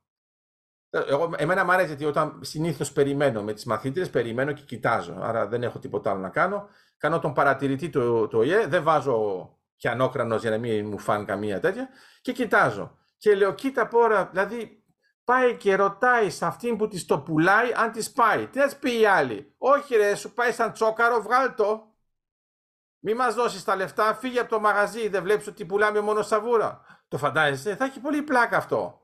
Εγώ, 0.90 1.30
εμένα 1.37 1.64
μου 1.64 1.73
αρέσει 1.73 1.88
γιατί 1.88 2.04
όταν 2.04 2.38
συνήθως 2.42 2.92
περιμένω 2.92 3.42
με 3.42 3.52
τις 3.52 3.64
μαθήτρε, 3.64 4.07
περιμένω 4.07 4.52
και 4.52 4.62
κοιτάζω. 4.62 5.18
Άρα 5.21 5.47
δεν 5.47 5.62
έχω 5.62 5.78
τίποτα 5.78 6.11
άλλο 6.11 6.21
να 6.21 6.28
κάνω. 6.28 6.68
Κάνω 6.97 7.18
τον 7.18 7.33
παρατηρητή 7.33 7.90
του 7.90 8.28
το 8.30 8.38
ΟΗΕ, 8.38 8.66
δεν 8.66 8.83
βάζω 8.83 9.49
πιανόκρανος 9.76 10.40
για 10.40 10.50
να 10.50 10.59
μην 10.59 10.87
μου 10.87 10.99
φάνει 10.99 11.25
καμία 11.25 11.61
τέτοια 11.61 11.88
και 12.21 12.33
κοιτάζω. 12.33 12.99
Και 13.18 13.35
λέω, 13.35 13.54
κοίτα 13.54 13.88
πόρα, 13.88 14.28
δηλαδή 14.33 14.85
πάει 15.25 15.57
και 15.57 15.76
ρωτάει 15.76 16.30
σε 16.30 16.47
αυτήν 16.47 16.76
που 16.76 16.88
της 16.88 17.04
το 17.07 17.18
πουλάει 17.21 17.73
αν 17.76 17.92
της 17.92 18.12
πάει. 18.12 18.47
Τι 18.47 18.59
να 18.59 18.68
πει 18.80 19.00
η 19.00 19.07
άλλη. 19.07 19.54
Όχι, 19.59 19.97
ρε, 19.97 20.14
σου 20.14 20.33
πάει 20.33 20.52
σαν 20.52 20.73
τσόκαρο, 20.73 21.23
βγάλ 21.23 21.54
το. 21.54 21.92
Μη 22.99 23.14
μας 23.14 23.35
δώσεις 23.35 23.64
τα 23.64 23.76
λεφτά, 23.76 24.14
φύγει 24.14 24.38
από 24.38 24.50
το 24.50 24.61
μαγαζί. 24.61 25.09
Δεν 25.09 25.23
βλέπεις 25.23 25.47
ότι 25.47 25.64
πουλάμε 25.64 26.00
μόνο 26.00 26.23
σαβούρα. 26.23 26.80
Το 27.09 27.18
φαντάζεσαι, 27.18 27.76
θα 27.76 27.85
έχει 27.85 28.00
πολύ 28.00 28.23
πλάκα 28.23 28.57
αυτό. 28.57 29.00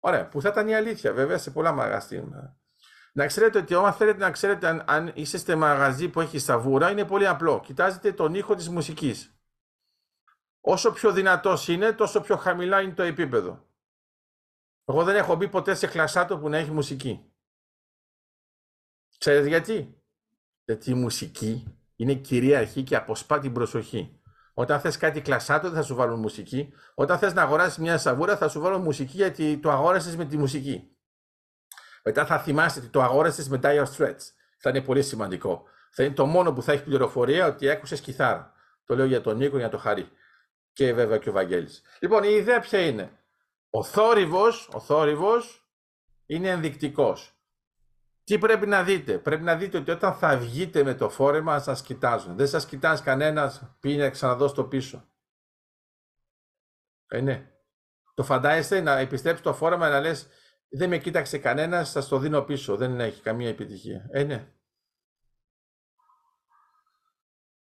Ωραία, 0.00 0.28
που 0.28 0.40
θα 0.40 0.48
ήταν 0.48 0.68
η 0.68 0.74
αλήθεια 0.74 1.12
βέβαια 1.12 1.38
σε 1.38 1.50
πολλά 1.50 1.72
μαγαζιά. 1.72 2.56
Να 3.12 3.26
ξέρετε 3.26 3.58
ότι 3.58 3.74
όταν 3.74 3.92
θέλετε 3.92 4.18
να 4.18 4.30
ξέρετε 4.30 4.68
αν, 4.68 4.84
αν 4.86 5.12
είστε 5.14 5.56
μαγαζί 5.56 6.08
που 6.08 6.20
έχει 6.20 6.38
σαβούρα, 6.38 6.90
είναι 6.90 7.04
πολύ 7.04 7.26
απλό. 7.26 7.60
Κοιτάζετε 7.60 8.12
τον 8.12 8.34
ήχο 8.34 8.54
της 8.54 8.68
μουσικής. 8.68 9.38
Όσο 10.60 10.92
πιο 10.92 11.12
δυνατός 11.12 11.68
είναι, 11.68 11.92
τόσο 11.92 12.20
πιο 12.20 12.36
χαμηλά 12.36 12.80
είναι 12.80 12.94
το 12.94 13.02
επίπεδο. 13.02 13.66
Εγώ 14.84 15.04
δεν 15.04 15.16
έχω 15.16 15.36
μπει 15.36 15.48
ποτέ 15.48 15.74
σε 15.74 15.86
κλασάτο 15.86 16.38
που 16.38 16.48
να 16.48 16.56
έχει 16.56 16.70
μουσική. 16.70 17.32
Ξέρετε 19.18 19.48
γιατί; 19.48 20.02
Γιατί 20.64 20.90
η 20.90 20.94
μουσική 20.94 21.78
είναι 21.96 22.14
κυρίαρχη 22.14 22.82
και 22.82 22.96
αποσπά 22.96 23.38
την 23.38 23.52
προσοχή. 23.52 24.17
Όταν 24.58 24.80
θες 24.80 24.96
κάτι 24.96 25.20
κλασάτο 25.20 25.68
δεν 25.68 25.76
θα 25.76 25.82
σου 25.82 25.94
βάλουν 25.94 26.20
μουσική. 26.20 26.72
Όταν 26.94 27.18
θες 27.18 27.34
να 27.34 27.42
αγοράσεις 27.42 27.78
μια 27.78 27.98
σαβούρα 27.98 28.36
θα 28.36 28.48
σου 28.48 28.60
βάλουν 28.60 28.80
μουσική 28.80 29.16
γιατί 29.16 29.58
το 29.58 29.70
αγόρασες 29.70 30.16
με 30.16 30.24
τη 30.24 30.36
μουσική. 30.36 30.96
Μετά 32.04 32.26
θα 32.26 32.38
θυμάσαι 32.38 32.78
ότι 32.78 32.88
το 32.88 33.02
αγόρασες 33.02 33.48
με 33.48 33.60
Dire 33.62 33.84
Straits. 33.96 34.24
Θα 34.58 34.70
είναι 34.70 34.80
πολύ 34.80 35.02
σημαντικό. 35.02 35.62
Θα 35.90 36.02
είναι 36.02 36.14
το 36.14 36.26
μόνο 36.26 36.52
που 36.52 36.62
θα 36.62 36.72
έχει 36.72 36.82
πληροφορία 36.82 37.46
ότι 37.46 37.66
έκουσες 37.66 38.00
κιθάρα. 38.00 38.52
Το 38.84 38.96
λέω 38.96 39.04
για 39.06 39.20
τον 39.20 39.36
Νίκο, 39.36 39.58
για 39.58 39.68
τον 39.68 39.80
Χαρή. 39.80 40.08
Και 40.72 40.92
βέβαια 40.92 41.18
και 41.18 41.28
ο 41.28 41.32
Βαγγέλης. 41.32 41.82
Λοιπόν, 42.00 42.22
η 42.22 42.30
ιδέα 42.30 42.60
ποια 42.60 42.86
είναι; 42.86 43.10
Ο 43.70 43.82
θόρυβος, 43.84 44.68
ο 44.72 44.80
θόρυβος 44.80 45.68
είναι 46.26 46.48
ενδεικτικός. 46.48 47.37
Τι 48.28 48.38
πρέπει 48.38 48.66
να 48.66 48.82
δείτε; 48.84 49.18
Πρέπει 49.18 49.42
να 49.42 49.56
δείτε 49.56 49.78
ότι 49.78 49.90
όταν 49.90 50.14
θα 50.14 50.38
βγείτε 50.38 50.82
με 50.82 50.94
το 50.94 51.08
φόρεμα 51.08 51.58
σας 51.58 51.82
κοιτάζουν. 51.82 52.36
Δεν 52.36 52.48
σας 52.48 52.66
κοιτάζει 52.66 53.02
κανένας 53.02 53.76
πήγαινε 53.80 54.02
να 54.02 54.10
ξαναδώ 54.10 54.48
στο 54.48 54.64
πίσω. 54.64 55.08
Ε, 57.06 57.20
ναι. 57.20 57.50
Το 58.14 58.22
φαντάζεστε 58.22 58.80
να 58.80 58.98
επιστρέψει 58.98 59.42
το 59.42 59.54
φόρεμα 59.54 59.88
να 59.88 60.00
λες 60.00 60.28
δεν 60.68 60.88
με 60.88 60.98
κοίταξε 60.98 61.38
κανένας, 61.38 61.90
σας 61.90 62.08
το 62.08 62.18
δίνω 62.18 62.42
πίσω. 62.42 62.76
Δεν 62.76 63.00
έχει 63.00 63.22
καμία 63.22 63.48
επιτυχία. 63.48 64.08
Ε, 64.10 64.22
ναι. 64.22 64.52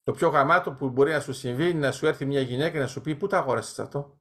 Το 0.03 0.13
πιο 0.13 0.29
γαμάτο 0.29 0.73
που 0.73 0.91
μπορεί 0.91 1.11
να 1.11 1.21
σου 1.21 1.33
συμβεί 1.33 1.71
είναι 1.71 1.87
να 1.87 1.93
σου 1.93 2.07
έρθει 2.07 2.25
μια 2.25 2.41
γυναίκα 2.41 2.71
και 2.71 2.79
να 2.79 2.87
σου 2.87 3.01
πει 3.01 3.17
πού 3.17 3.27
τα 3.27 3.39
αγόρασες 3.39 3.79
αυτό; 3.79 4.21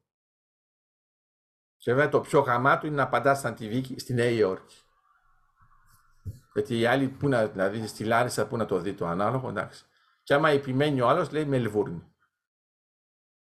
Και 1.78 1.94
βέβαια 1.94 2.10
το 2.10 2.22
πιο 2.22 2.40
γαμάτο 2.40 2.88
είναι 2.88 2.96
να 2.96 3.04
απαντάς 3.04 3.38
στην 3.38 3.56
TV 3.60 4.00
στη 4.00 4.14
Νέα 4.14 4.30
Υόρκη. 4.30 4.85
Γιατί 6.56 6.80
οι 6.80 6.86
άλλοι 6.86 7.08
που 7.08 7.28
να, 7.28 7.48
δηλαδή 7.48 7.88
στη 7.88 8.04
Λάρισα 8.04 8.48
που 8.48 8.58
να 8.58 8.66
το 8.66 8.80
δει 8.80 8.94
το 8.94 9.08
ανάλογο, 9.08 9.50
εντάξει. 9.50 9.86
Και 10.24 10.34
άμα 10.34 10.50
επιμένει 10.50 11.02
ο 11.02 11.08
άλλος 11.08 11.32
λέει 11.32 11.46
Μελβούρνη. 11.46 12.14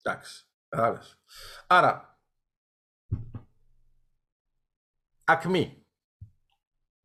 Εντάξει. 0.01 0.45
Άλλος. 0.69 1.21
Άρα, 1.67 2.19
ακμή. 5.23 5.85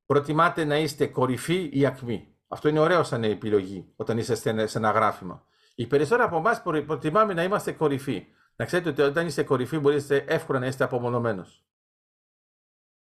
Προτιμάτε 0.06 0.64
να 0.64 0.78
είστε 0.78 1.06
κορυφή 1.06 1.70
ή 1.72 1.86
ακμή. 1.86 2.36
Αυτό 2.48 2.68
είναι 2.68 2.80
ωραίο 2.80 3.02
σαν 3.02 3.24
επιλογή 3.24 3.92
όταν 3.96 4.18
είστε 4.18 4.66
σε 4.66 4.78
ένα 4.78 4.90
γράφημα. 4.90 5.46
Οι 5.74 5.86
περισσότεροι 5.86 6.22
από 6.22 6.36
εμάς 6.36 6.62
προτιμάμε 6.62 7.34
να 7.34 7.42
είμαστε 7.42 7.72
κορυφή. 7.72 8.26
Να 8.56 8.64
ξέρετε 8.64 8.88
ότι 8.88 9.02
όταν 9.02 9.26
είστε 9.26 9.42
κορυφή 9.42 9.78
μπορείτε 9.78 10.16
εύκολα 10.16 10.58
να 10.58 10.66
είστε 10.66 10.84
απομονωμένος. 10.84 11.64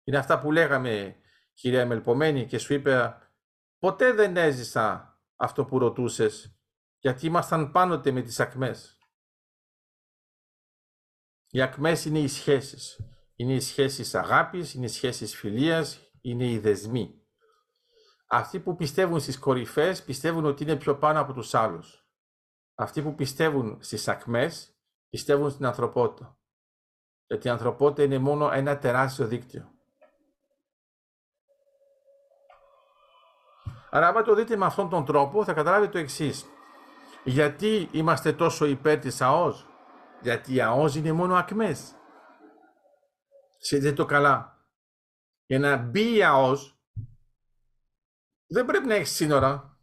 Είναι 0.04 0.18
αυτά 0.18 0.40
που 0.40 0.52
λέγαμε 0.52 1.16
κυρία 1.57 1.87
Μελπομένη, 1.87 2.47
και 2.47 2.59
σου 2.59 2.75
είπε 2.75 3.17
ποτέ 3.79 4.13
δεν 4.13 4.37
έζησα 4.37 5.17
αυτό 5.37 5.65
που 5.65 5.79
ρωτούσες, 5.79 6.59
γιατί 6.99 7.27
ήμασταν 7.27 7.71
πάντοτε 7.71 8.11
με 8.11 8.23
τις 8.23 8.41
ακμές. 8.41 8.99
Οι 11.49 11.63
ακμές 11.63 12.05
είναι 12.05 12.19
οι 12.19 12.29
σχέσεις. 12.29 13.01
Είναι 13.35 13.55
οι 13.55 13.61
σχέσεις 13.61 14.15
αγάπης, 14.15 14.75
είναι 14.75 14.85
οι 14.85 14.89
σχέσεις 14.89 15.37
φιλίας, 15.37 16.11
είναι 16.21 16.51
οι 16.51 16.59
δεσμοί. 16.59 17.21
Αυτοί 18.29 18.61
που 18.61 18.77
πιστεύουν 18.77 19.21
στις 19.21 19.39
κορυφές 19.39 20.05
πιστεύουν 20.05 20.45
ότι 20.45 20.63
είναι 20.63 20.77
πιο 20.77 20.99
πάνω 20.99 21.21
από 21.21 21.33
τους 21.33 21.55
άλλους. 21.55 22.09
Αυτοί 22.75 23.03
που 23.03 23.15
πιστεύουν 23.15 23.79
στις 23.83 24.09
ακμές 24.09 24.79
πιστεύουν 25.09 25.51
στην 25.51 25.67
ανθρωπότητα. 25.67 26.39
Γιατί 27.27 27.47
η 27.47 27.51
ανθρωπότητα 27.51 28.03
είναι 28.03 28.19
μόνο 28.19 28.51
ένα 28.51 28.79
τεράστιο 28.79 29.27
δίκτυο. 29.27 29.75
Άρα, 33.90 34.09
άμα 34.09 34.23
το 34.23 34.35
δείτε 34.35 34.57
με 34.57 34.64
αυτόν 34.64 34.88
τον 34.88 35.05
τρόπο, 35.05 35.45
θα 35.45 35.52
καταλάβετε 35.52 35.93
το 35.93 35.99
εξής. 35.99 36.47
Γιατί 37.25 37.88
είμαστε 37.93 38.33
τόσο 38.33 38.66
υπέρ 38.66 38.99
της 38.99 39.21
ΑΟΣ; 39.21 39.66
Γιατί 40.21 40.55
η 40.55 40.61
ΑΟΣ 40.61 40.95
είναι 40.95 41.12
μόνο 41.12 41.35
ακμές. 41.35 41.95
Σκεφτείτε 43.59 43.93
το 43.93 44.05
καλά. 44.05 44.64
Για 45.47 45.59
να 45.59 45.76
μπει 45.76 46.16
η 46.16 46.25
ΑΟΣ, 46.25 46.78
δεν 48.47 48.64
πρέπει 48.66 48.87
να 48.87 48.95
έχεις 48.95 49.11
σύνορα. 49.11 49.78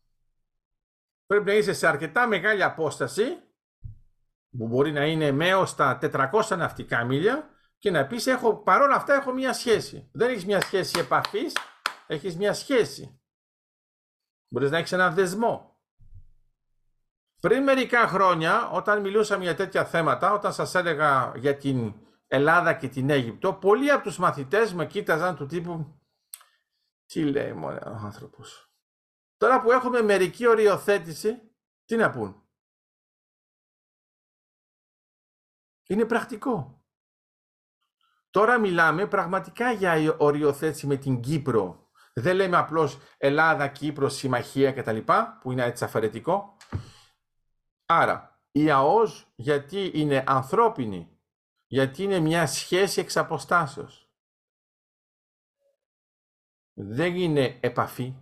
Πρέπει 1.25 1.45
να 1.45 1.53
είσαι 1.53 1.73
σε 1.73 1.87
αρκετά 1.87 2.27
μεγάλη 2.27 2.63
απόσταση, 2.63 3.23
που 4.57 4.67
μπορεί 4.67 4.91
να 4.91 5.05
είναι 5.05 5.31
μέως 5.31 5.75
τα 5.75 5.97
400 6.01 6.57
ναυτικά 6.57 7.03
μίλια, 7.03 7.49
και 7.77 7.91
να 7.91 8.07
πεις, 8.07 8.27
έχω, 8.27 8.55
παρόλα 8.55 8.95
αυτά 8.95 9.13
έχω 9.13 9.31
μια 9.31 9.53
σχέση. 9.53 10.09
Δεν 10.13 10.29
έχεις 10.29 10.45
μια 10.45 10.61
σχέση 10.61 10.99
επαφής, 10.99 11.53
έχεις 12.07 12.37
μια 12.37 12.53
σχέση. 12.53 13.22
Μπορείς 14.53 14.71
να 14.71 14.77
έχεις 14.77 14.91
έναν 14.91 15.13
δεσμό. 15.13 15.77
Πριν 17.39 17.63
μερικά 17.63 18.07
χρόνια, 18.07 18.69
όταν 18.69 19.01
μιλούσαμε 19.01 19.43
για 19.43 19.55
τέτοια 19.55 19.85
θέματα, 19.85 20.33
όταν 20.33 20.53
σας 20.53 20.75
έλεγα 20.75 21.33
για 21.35 21.57
την 21.57 21.93
Ελλάδα 22.27 22.73
και 22.73 22.87
την 22.87 23.09
Αίγυπτο, 23.09 23.53
πολλοί 23.53 23.91
από 23.91 24.03
τους 24.03 24.17
μαθητές 24.17 24.73
με 24.73 24.87
κοίταζαν 24.87 25.35
του 25.35 25.45
τύπου 25.45 26.01
τι 27.05 27.23
λέει 27.23 27.53
μόνο 27.53 27.79
ο 27.85 27.89
άνθρωπος. 27.89 28.71
Τώρα 29.37 29.61
που 29.61 29.71
έχουμε 29.71 30.01
μερική 30.01 30.47
οριοθέτηση, 30.47 31.41
τι 31.85 31.95
να 31.95 32.09
πούν. 32.09 32.47
Είναι 35.87 36.05
πρακτικό. 36.05 36.83
Τώρα 38.29 38.59
μιλάμε 38.59 39.07
πραγματικά 39.07 39.71
για 39.71 40.15
οριοθέτηση 40.17 40.87
με 40.87 40.95
την 40.95 41.19
Κύπρο. 41.19 41.82
Δεν 42.13 42.35
λέμε 42.35 42.57
απλώς 42.57 42.97
Ελλάδα, 43.17 43.67
Κύπρος, 43.67 44.15
συμμαχία 44.15 44.71
κτλ. 44.71 44.97
που 45.41 45.51
είναι 45.51 45.63
έτσι 45.63 45.83
αφαιρετικό. 45.83 46.57
Άρα, 47.85 48.39
η 48.51 48.71
ΑΟΣ 48.71 49.27
γιατί 49.35 49.91
είναι 49.93 50.23
ανθρώπινη, 50.27 51.19
γιατί 51.67 52.03
είναι 52.03 52.19
μια 52.19 52.47
σχέση 52.47 52.99
εξ 52.99 53.17
αποστάσεως. 53.17 54.07
Δεν 56.73 57.15
είναι 57.15 57.57
επαφή. 57.61 58.15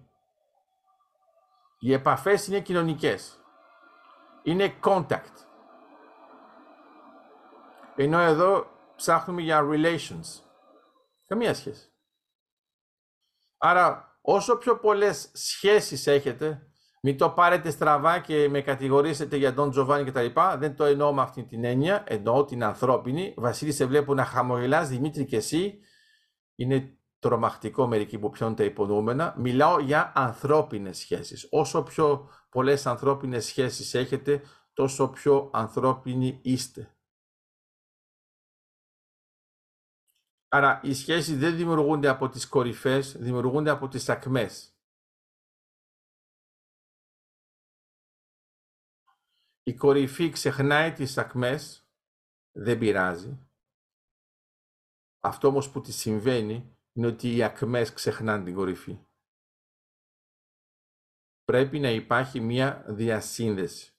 Οι 1.79 1.93
επαφές 1.93 2.48
είναι 2.48 2.60
κοινωνικές. 2.60 3.43
Είναι 4.43 4.75
contact. 4.83 5.36
Ενώ 7.95 8.19
εδώ 8.19 8.67
ψάχνουμε 8.95 9.41
για 9.41 9.62
relations. 9.63 10.43
Καμία 11.27 11.53
σχέση. 11.53 11.90
Άρα, 13.63 14.17
όσο 14.21 14.57
πιο 14.57 14.77
πολλές 14.77 15.29
σχέσεις 15.33 16.07
έχετε, 16.07 16.71
μην 17.01 17.17
το 17.17 17.29
πάρετε 17.29 17.69
στραβά 17.69 18.19
και 18.19 18.49
με 18.49 18.61
κατηγορήσετε 18.61 19.37
για 19.37 19.53
τον 19.53 19.71
Τζοβάνι 19.71 20.11
κτλ. 20.11 20.25
Δεν 20.57 20.75
το 20.75 20.83
εννοώ 20.83 21.13
με 21.13 21.21
αυτή 21.21 21.43
την 21.43 21.63
έννοια. 21.63 22.03
Εννοώ 22.07 22.45
την 22.45 22.63
ανθρώπινη. 22.63 23.33
Βασίλη, 23.37 23.71
σε 23.71 23.85
βλέπω 23.85 24.13
να 24.13 24.25
χαμογελάς, 24.25 24.89
Δημήτρη 24.89 25.25
και 25.25 25.35
εσύ. 25.35 25.79
Είναι 26.55 26.97
τρομακτικό 27.19 27.87
μερικοί 27.87 28.19
που 28.19 28.29
πιάνουν 28.29 28.55
τα 28.55 28.63
υπονοούμενα. 28.63 29.35
Μιλάω 29.37 29.79
για 29.79 30.11
ανθρώπινες 30.15 30.97
σχέσεις. 30.97 31.47
Όσο 31.51 31.83
πιο 31.83 32.29
πολλές 32.49 32.85
ανθρώπινες 32.85 33.45
σχέσεις 33.45 33.93
έχετε, 33.93 34.41
τόσο 34.73 35.07
πιο 35.07 35.49
ανθρώπινοι 35.53 36.39
είστε. 36.41 36.95
Άρα 40.53 40.79
οι 40.84 40.93
σχέσεις 40.93 41.38
δεν 41.38 41.55
δημιουργούνται 41.55 42.08
από 42.08 42.29
τις 42.29 42.48
κορυφές, 42.48 43.17
δημιουργούνται 43.17 43.70
από 43.70 43.88
τις 43.88 44.10
ακμές. 44.10 44.75
Η 49.64 49.74
κορυφή 49.74 50.29
ξεχνάει 50.29 50.94
τις 50.94 51.18
ακμές, 51.18 51.90
δεν 52.51 52.77
πειράζει. 52.77 53.48
Αυτό 55.20 55.48
όμως 55.48 55.72
που 55.72 55.81
της 55.81 55.96
συμβαίνει 55.96 56.77
είναι 56.94 57.07
ότι 57.07 57.35
οι 57.35 57.44
ακμές 57.44 57.94
ξεχνάνε 57.94 58.44
την 58.44 58.55
κορυφή. 58.55 59.00
Πρέπει 61.44 61.79
να 61.79 61.90
υπάρχει 61.90 62.40
μία 62.40 62.85
διασύνδεση. 62.87 63.94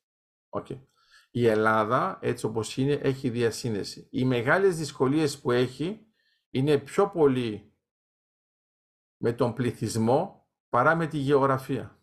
Okay. 0.49 0.87
Η 1.31 1.47
Ελλάδα, 1.47 2.19
έτσι 2.23 2.47
όπως 2.47 2.77
είναι, 2.77 2.93
έχει 2.93 3.31
διασύνδεση. 3.31 4.09
Οι 4.11 4.25
μεγάλες 4.25 4.77
δυσκολίες 4.77 5.41
που 5.41 5.51
έχει 5.51 6.07
είναι 6.55 6.79
πιο 6.79 7.09
πολύ 7.09 7.73
με 9.17 9.33
τον 9.33 9.53
πληθυσμό 9.53 10.47
παρά 10.69 10.95
με 10.95 11.07
τη 11.07 11.19
γεωγραφία. 11.19 11.99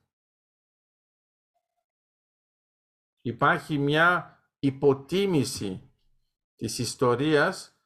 Υπάρχει 3.22 3.78
μια 3.78 4.40
υποτίμηση 4.60 5.92
της 6.56 6.80
ιστορίας 6.80 7.80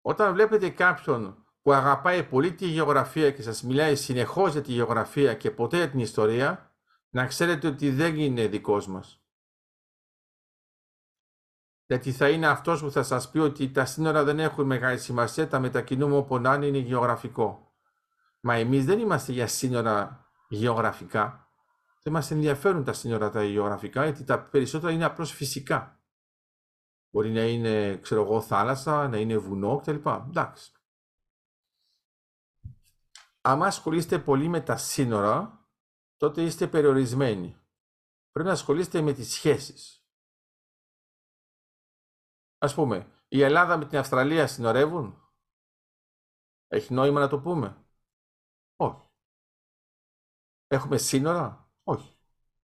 όταν 0.00 0.32
βλέπετε 0.32 0.70
κάποιον 0.70 1.44
που 1.62 1.72
αγαπάει 1.72 2.24
πολύ 2.24 2.54
τη 2.54 2.66
γεωγραφία 2.66 3.30
και 3.30 3.42
σας 3.42 3.62
μιλάει 3.62 3.96
συνεχώς 3.96 4.52
για 4.52 4.62
τη 4.62 4.72
γεωγραφία 4.72 5.34
και 5.34 5.50
ποτέ 5.50 5.76
για 5.76 5.90
την 5.90 6.00
ιστορία, 6.00 6.74
να 7.10 7.26
ξέρετε 7.26 7.66
ότι 7.66 7.90
δεν 7.90 8.18
είναι 8.18 8.46
δικός 8.46 8.86
μας. 8.86 9.19
Γιατί 11.90 12.12
θα 12.12 12.28
είναι 12.28 12.46
αυτός 12.46 12.80
που 12.80 12.90
θα 12.90 13.02
σας 13.02 13.30
πει 13.30 13.38
ότι 13.38 13.70
τα 13.70 13.84
σύνορα 13.84 14.24
δεν 14.24 14.38
έχουν 14.38 14.66
μεγάλη 14.66 14.98
σημασία, 14.98 15.48
τα 15.48 15.58
μετακινούμε 15.58 16.16
όπου 16.16 16.38
να 16.38 16.54
είναι, 16.54 16.66
είναι 16.66 16.78
γεωγραφικό. 16.78 17.74
Μα 18.40 18.54
εμείς 18.54 18.84
δεν 18.84 18.98
είμαστε 18.98 19.32
για 19.32 19.46
σύνορα 19.46 20.26
γεωγραφικά. 20.48 21.48
Δεν 22.02 22.12
μας 22.12 22.30
ενδιαφέρουν 22.30 22.84
τα 22.84 22.92
σύνορα 22.92 23.30
τα 23.30 23.44
γεωγραφικά, 23.44 24.04
γιατί 24.04 24.24
τα 24.24 24.40
περισσότερα 24.42 24.92
είναι 24.92 25.04
απλώς 25.04 25.32
φυσικά. 25.32 26.00
Μπορεί 27.10 27.30
να 27.30 27.42
είναι, 27.42 27.96
ξέρω 27.96 28.22
εγώ, 28.22 28.40
θάλασσα, 28.40 29.08
να 29.08 29.16
είναι 29.16 29.36
βουνό 29.36 29.76
κτλ. 29.76 30.08
Εντάξει. 30.28 30.72
Αν 33.40 33.62
ασχολείστε 33.62 34.18
πολύ 34.18 34.48
με 34.48 34.60
τα 34.60 34.76
σύνορα, 34.76 35.66
τότε 36.16 36.42
είστε 36.42 36.66
περιορισμένοι. 36.66 37.56
Πρέπει 38.32 38.48
να 38.48 38.54
ασχολείστε 38.54 39.00
με 39.00 39.12
τις 39.12 39.32
σχέσεις. 39.32 39.99
Ας 42.62 42.74
πούμε, 42.74 43.24
η 43.28 43.42
Ελλάδα 43.42 43.76
με 43.76 43.86
την 43.86 43.98
Αυστραλία 43.98 44.46
συνορεύουν; 44.46 45.32
Έχει 46.68 46.94
νόημα 46.94 47.20
να 47.20 47.28
το 47.28 47.40
πούμε; 47.40 47.84
Όχι. 48.76 49.08
Έχουμε 50.66 50.98
σύνορα; 50.98 51.72
Όχι. 51.82 52.16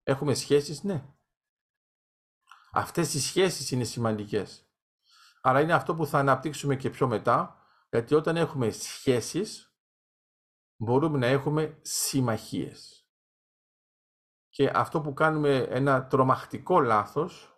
Έχουμε 0.03 0.33
σχέσεις; 0.33 0.83
Ναι. 0.83 1.15
Αυτές 2.71 3.13
οι 3.13 3.19
σχέσεις 3.19 3.71
είναι 3.71 3.83
σημαντικές. 3.83 4.71
Αλλά 5.41 5.61
είναι 5.61 5.73
αυτό 5.73 5.95
που 5.95 6.05
θα 6.05 6.19
αναπτύξουμε 6.19 6.75
και 6.75 6.89
πιο 6.89 7.07
μετά, 7.07 7.65
γιατί 7.89 8.15
όταν 8.15 8.37
έχουμε 8.37 8.69
σχέσεις, 8.69 9.77
μπορούμε 10.75 11.17
να 11.17 11.25
έχουμε 11.27 11.79
συμμαχίες. 11.81 13.07
Και 14.49 14.71
αυτό 14.73 15.01
που 15.01 15.13
κάνουμε 15.13 15.57
ένα 15.57 16.07
τρομακτικό 16.07 16.79
λάθος, 16.79 17.56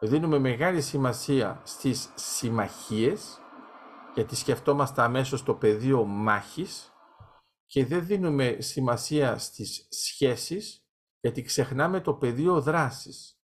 δίνουμε 0.00 0.38
μεγάλη 0.38 0.80
σημασία 0.82 1.62
στις 1.64 2.12
συμμαχίες, 2.14 3.38
γιατί 4.14 4.36
σκεφτόμαστε 4.36 5.02
αμέσως 5.02 5.42
το 5.42 5.54
πεδίο 5.54 6.04
μάχης 6.04 6.92
και 7.66 7.86
δεν 7.86 8.06
δίνουμε 8.06 8.56
σημασία 8.60 9.38
στις 9.38 9.86
σχέσεις, 9.90 10.86
γιατί 11.20 11.42
ξεχνάμε 11.42 12.00
το 12.00 12.14
πεδίο 12.14 12.60
δράσης. 12.60 13.40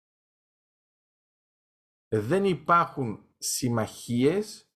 Δεν 2.07 2.45
υπάρχουν 2.45 3.25
συμμαχίες 3.37 4.69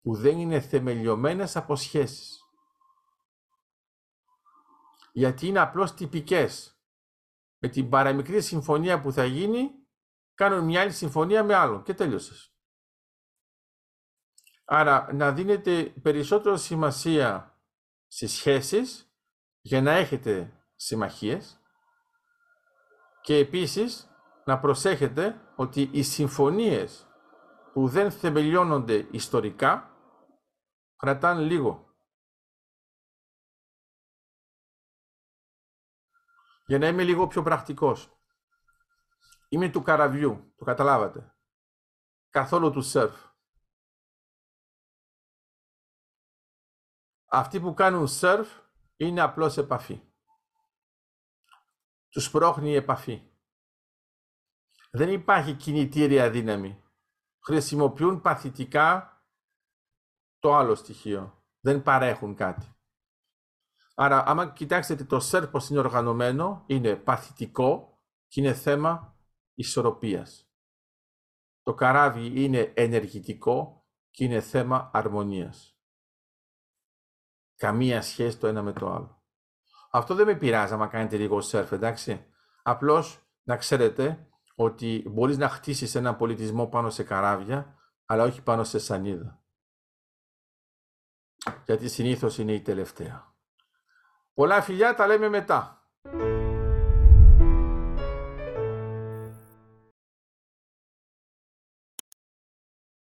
που 0.00 0.14
δεν 0.14 0.38
είναι 0.38 0.60
θεμελιωμένες 0.60 1.56
από 1.56 1.76
σχέσεις 1.76 2.44
γιατί 5.16 5.46
είναι 5.46 5.60
απλώς 5.60 5.94
τυπικές. 5.94 6.78
Με 7.58 7.68
την 7.68 7.88
παραμικρή 7.88 8.42
συμφωνία 8.42 9.00
που 9.00 9.12
θα 9.12 9.24
γίνει, 9.24 9.70
κάνουν 10.34 10.64
μια 10.64 10.80
άλλη 10.80 10.92
συμφωνία 10.92 11.44
με 11.44 11.54
άλλον 11.54 11.82
και 11.82 11.94
τέλειωσες. 11.94 12.54
Άρα 14.64 15.12
να 15.12 15.32
δίνετε 15.32 15.82
περισσότερο 16.02 16.56
σημασία 16.56 17.58
στις 18.06 18.32
σχέσεις 18.32 19.12
για 19.60 19.82
να 19.82 19.92
έχετε 19.92 20.62
συμμαχίες 20.74 21.60
και 23.20 23.36
επίσης 23.36 24.08
να 24.44 24.58
προσέχετε 24.58 25.52
ότι 25.56 25.88
οι 25.92 26.02
συμφωνίες 26.02 27.08
που 27.72 27.88
δεν 27.88 28.10
θεμελιώνονται 28.10 29.08
ιστορικά 29.10 29.98
κρατάνε 30.96 31.42
λίγο. 31.42 31.94
Για 36.66 36.78
να 36.78 36.86
είμαι 36.86 37.02
λίγο 37.02 37.26
πιο 37.26 37.42
πρακτικός. 37.42 38.13
Είμαι 39.54 39.70
του 39.70 39.82
καραβιού, 39.82 40.52
το 40.56 40.64
καταλάβατε. 40.64 41.36
Καθόλου 42.28 42.70
του 42.70 42.82
σερφ. 42.82 43.24
Αυτοί 47.26 47.60
που 47.60 47.74
κάνουν 47.74 48.06
σερφ 48.08 48.48
είναι 48.96 49.20
απλώς 49.20 49.56
επαφή. 49.56 50.12
τους 52.08 52.30
πρόχνει 52.30 52.70
η 52.70 52.74
επαφή. 52.74 53.30
Δεν 54.90 55.08
υπάρχει 55.08 55.54
κινητήρια 55.54 56.30
δύναμη. 56.30 56.82
Χρησιμοποιούν 57.44 58.20
παθητικά 58.20 59.22
το 60.38 60.54
άλλο 60.54 60.74
στοιχείο. 60.74 61.44
Δεν 61.60 61.82
παρέχουν 61.82 62.34
κάτι. 62.34 62.76
Άρα, 63.94 64.26
άμα 64.26 64.52
κοιτάξετε 64.52 65.04
το 65.04 65.20
σερ 65.20 65.48
πώς 65.48 65.68
είναι 65.68 65.78
οργανωμένο, 65.78 66.64
είναι 66.66 66.96
παθητικό 66.96 68.02
και 68.26 68.40
είναι 68.40 68.54
θέμα 68.54 69.13
ισορροπίας. 69.54 70.48
Το 71.62 71.74
καράβι 71.74 72.44
είναι 72.44 72.72
ενεργητικό 72.76 73.86
και 74.10 74.24
είναι 74.24 74.40
θέμα 74.40 74.90
αρμονίας. 74.92 75.78
Καμία 77.56 78.02
σχέση 78.02 78.38
το 78.38 78.46
ένα 78.46 78.62
με 78.62 78.72
το 78.72 78.92
άλλο. 78.92 79.22
Αυτό 79.90 80.14
δεν 80.14 80.26
με 80.26 80.34
πειράζει 80.34 80.72
άμα 80.72 80.86
κάνετε 80.86 81.16
λίγο 81.16 81.40
σερφ, 81.40 81.72
εντάξει. 81.72 82.26
Απλώς 82.62 83.28
να 83.42 83.56
ξέρετε 83.56 84.28
ότι 84.54 85.04
μπορείς 85.08 85.38
να 85.38 85.48
χτίσεις 85.48 85.94
έναν 85.94 86.16
πολιτισμό 86.16 86.66
πάνω 86.66 86.90
σε 86.90 87.02
καράβια, 87.02 87.78
αλλά 88.06 88.22
όχι 88.22 88.42
πάνω 88.42 88.64
σε 88.64 88.78
σανίδα. 88.78 89.42
Γιατί 91.64 91.88
συνήθως 91.88 92.38
είναι 92.38 92.52
η 92.52 92.62
τελευταία. 92.62 93.34
Πολλά 94.34 94.62
φιλιά, 94.62 94.94
τα 94.94 95.06
λέμε 95.06 95.28
μετά. 95.28 95.83